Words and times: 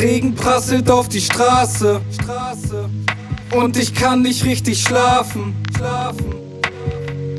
Regen 0.00 0.34
prasselt 0.34 0.90
auf 0.90 1.08
die 1.08 1.20
Straße. 1.20 2.00
Und 3.52 3.76
ich 3.76 3.94
kann 3.94 4.22
nicht 4.22 4.46
richtig 4.46 4.80
schlafen. 4.80 5.54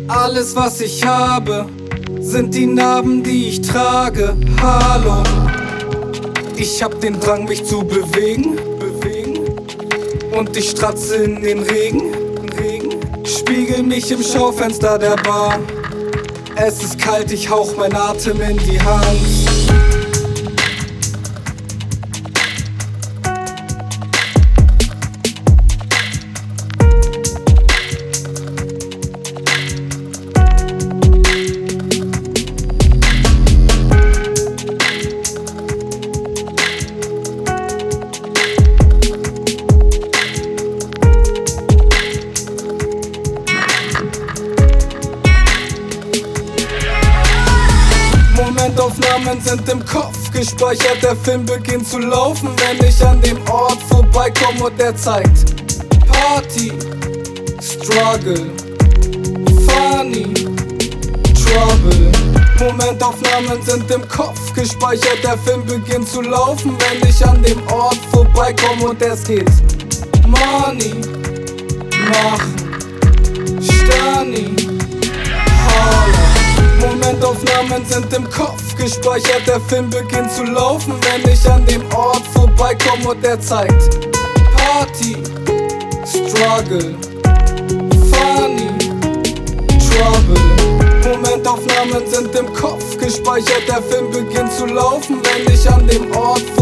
Alles, 0.08 0.56
was 0.56 0.80
ich 0.80 1.04
habe, 1.04 1.66
sind 2.20 2.54
die 2.54 2.68
Narben, 2.68 3.24
die 3.24 3.48
ich 3.48 3.62
trage. 3.62 4.38
Hallo. 4.62 5.24
Ich 6.56 6.84
hab 6.84 7.02
den 7.02 7.20
Drang, 7.20 7.46
mich 7.46 7.66
zu 7.66 7.80
bewegen. 7.80 8.58
bewegen. 8.78 9.40
Und 10.38 10.56
ich 10.56 10.70
stratze 10.70 11.16
in 11.16 11.42
den 11.42 11.64
Regen. 11.64 12.14
Regen. 12.60 13.26
Spiegel 13.26 13.82
mich 13.82 14.12
im 14.12 14.22
Schaufenster 14.22 15.00
der 15.00 15.16
Bar. 15.16 15.58
Es 16.56 16.84
ist 16.84 17.00
kalt, 17.00 17.32
ich 17.32 17.50
hauch 17.50 17.76
mein 17.76 17.96
Atem 17.96 18.40
in 18.40 18.58
die 18.58 18.80
Hand. 18.80 19.41
Momentaufnahmen 48.62 49.42
sind 49.42 49.68
im 49.70 49.84
Kopf 49.84 50.32
gespeichert. 50.32 51.02
Der 51.02 51.16
Film 51.16 51.44
beginnt 51.48 51.88
zu 51.88 51.98
laufen, 51.98 52.50
wenn 52.58 52.88
ich 52.88 53.04
an 53.04 53.20
dem 53.22 53.38
Ort 53.50 53.80
vorbeikomme 53.90 54.66
und 54.66 54.80
der 54.80 54.96
zeigt 54.96 55.46
Party, 56.08 56.72
Struggle, 57.60 58.52
Funny, 59.66 60.32
Trouble. 61.34 62.12
Momentaufnahmen 62.60 63.64
sind 63.64 63.90
im 63.90 64.08
Kopf 64.08 64.54
gespeichert. 64.54 65.24
Der 65.24 65.40
Film 65.40 65.66
beginnt 65.66 66.08
zu 66.08 66.22
laufen, 66.22 66.78
wenn 66.78 67.10
ich 67.10 67.26
an 67.26 67.42
dem 67.42 67.66
Ort 67.68 67.98
vorbeikomme 68.12 68.90
und 68.90 69.02
es 69.02 69.24
geht 69.24 69.50
Money, 70.28 70.94
machen, 72.12 72.80
Stani. 73.60 74.81
Momentaufnahmen 77.12 77.86
sind 77.86 78.14
im 78.14 78.30
Kopf 78.30 78.74
gespeichert. 78.78 79.46
Der 79.46 79.60
Film 79.60 79.90
beginnt 79.90 80.32
zu 80.32 80.44
laufen, 80.44 80.94
wenn 81.02 81.30
ich 81.30 81.50
an 81.50 81.66
dem 81.66 81.84
Ort 81.94 82.24
vorbeikomme 82.34 83.10
und 83.10 83.24
er 83.26 83.40
zeigt 83.40 84.00
Party, 84.56 85.18
Struggle, 86.06 86.96
Funny, 88.12 88.70
Trouble. 89.90 90.40
Momentaufnahmen 91.04 92.08
sind 92.08 92.34
im 92.34 92.54
Kopf 92.54 92.98
gespeichert. 92.98 93.68
Der 93.68 93.82
Film 93.82 94.10
beginnt 94.12 94.54
zu 94.54 94.66
laufen, 94.66 95.18
wenn 95.24 95.54
ich 95.54 95.70
an 95.70 95.86
dem 95.88 96.16
Ort 96.16 96.40
vorbeikomme 96.40 96.61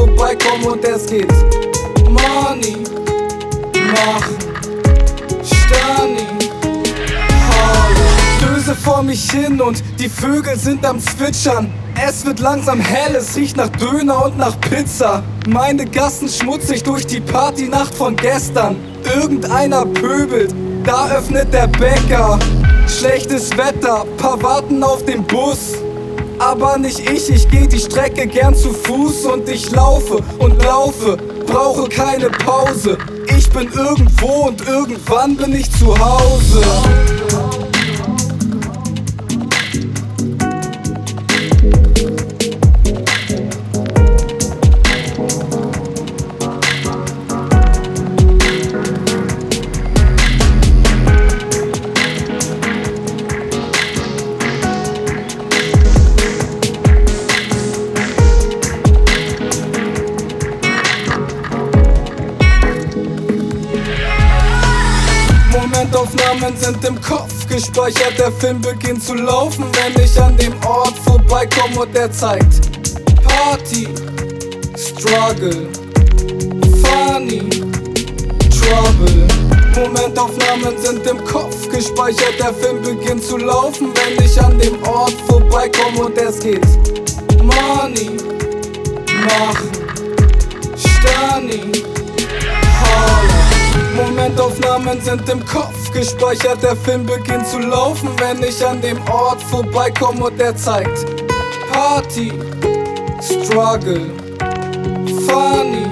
mich 9.09 9.31
hin 9.31 9.59
und 9.59 9.84
die 10.00 10.08
Vögel 10.08 10.56
sind 10.56 10.86
am 10.86 11.00
Zwitschern. 11.00 11.74
Es 12.08 12.24
wird 12.28 12.40
langsam 12.40 12.80
hell, 12.80 13.16
es 13.16 13.36
riecht 13.36 13.58
nach 13.58 13.70
Döner 13.70 14.25
und 14.25 14.38
nach 14.38 14.56
Pizza. 14.62 15.24
Meine 15.47 15.86
Gassen 15.86 16.30
schmutzig 16.30 16.84
durch 16.84 17.08
die 17.08 17.19
Partynacht 17.19 17.96
von 17.96 18.16
gestern. 18.16 18.75
Irgendeiner 19.16 19.84
pöbelt, 19.84 20.53
da 20.84 21.09
öffnet 21.09 21.52
der 21.52 21.66
Bäcker. 21.66 22.38
Schlechtes 22.88 23.50
Wetter, 23.58 24.06
paar 24.18 24.42
warten 24.44 24.84
auf 24.84 25.03
den 25.06 25.25
Bus. 25.25 25.74
Aber 26.38 26.78
nicht 26.78 27.00
ich, 27.00 27.31
ich 27.31 27.50
geh 27.50 27.66
die 27.66 27.80
Strecke 27.80 28.28
gern 28.28 28.53
zu 28.53 28.72
Fuß 28.72 29.25
und 29.25 29.50
ich 29.50 29.72
laufe 29.72 30.24
und 30.38 30.64
laufe, 30.64 31.18
brauche 31.48 31.90
keine 31.90 32.30
Pause. 32.30 32.96
Ich 33.36 33.50
bin 33.50 33.72
irgendwo 33.74 34.50
und 34.50 34.68
irgendwann 34.68 35.36
bin 35.36 35.56
ich 35.56 35.72
zu 35.72 35.98
Hause. 35.98 36.62
Momentaufnahmen 65.79 66.57
sind 66.57 66.84
im 66.84 67.00
Kopf 67.00 67.47
gespeichert. 67.47 68.19
Der 68.19 68.34
Film 68.34 68.59
beginnt 68.59 69.01
zu 69.01 69.13
laufen, 69.13 69.63
wenn 69.72 70.03
ich 70.03 70.22
an 70.22 70.35
dem 70.35 70.53
Ort 70.67 70.97
vorbeikomme 71.06 71.79
und 71.79 71.95
er 71.95 72.12
zeigt 72.12 72.59
Party, 73.23 73.88
Struggle, 74.78 75.69
Funny, 76.84 77.50
Trouble. 78.50 79.28
Momentaufnahmen 79.73 80.78
sind 80.78 81.07
im 81.07 81.23
Kopf 81.23 81.69
gespeichert. 81.69 82.38
Der 82.38 82.53
Film 82.53 82.81
beginnt 82.81 83.23
zu 83.23 83.38
laufen, 83.38 83.94
wenn 83.95 84.25
ich 84.25 84.41
an 84.41 84.59
dem 84.59 84.84
Ort 84.84 85.16
vorbeikomme 85.28 86.07
und 86.07 86.18
es 86.18 86.41
geht 86.41 86.68
Money, 87.41 88.18
machen, 89.23 89.72
Stani. 90.75 91.99
Momentaufnahmen 94.19 95.00
sind 95.00 95.30
im 95.30 95.46
Kopf 95.46 95.94
gespeichert. 95.94 96.62
Der 96.62 96.75
Film 96.75 97.06
beginnt 97.06 97.47
zu 97.47 97.57
laufen, 97.59 98.09
wenn 98.18 98.44
ich 98.44 98.66
an 98.66 98.81
dem 98.81 98.97
Ort 99.09 99.41
vorbeikomme 99.44 100.25
und 100.25 100.41
er 100.41 100.53
zeigt 100.57 101.06
Party, 101.72 102.34
Struggle, 103.22 104.07
Funny, 105.25 105.88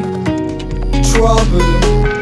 Trouble. 1.10 1.64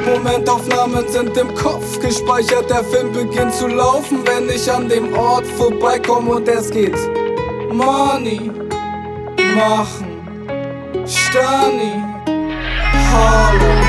Momentaufnahmen 0.05 1.07
sind 1.09 1.35
im 1.38 1.55
Kopf 1.55 1.99
gespeichert. 1.99 2.69
Der 2.69 2.83
Film 2.83 3.11
beginnt 3.11 3.55
zu 3.55 3.67
laufen, 3.67 4.19
wenn 4.25 4.47
ich 4.47 4.72
an 4.72 4.87
dem 4.87 5.11
Ort 5.17 5.47
vorbeikomme 5.57 6.35
und 6.35 6.47
es 6.47 6.69
geht 6.69 6.95
Money, 7.73 8.51
machen, 9.55 10.22
Stani, 11.07 11.93
Harlem. 13.11 13.84